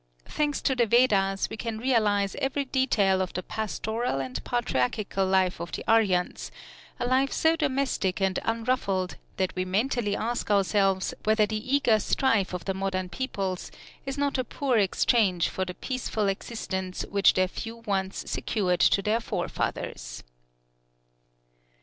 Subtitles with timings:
[0.25, 5.59] Thanks to the Vedas we can realize every detail of the pastoral and patriarchal life
[5.61, 6.49] of the Aryans,
[6.99, 12.51] a life so domestic and unruffled, that we mentally ask ourselves whether the eager strife
[12.51, 13.69] of the modern peoples
[14.03, 19.03] is not a poor exchange for the peaceful existence which their few wants secured to
[19.03, 20.23] their forefathers.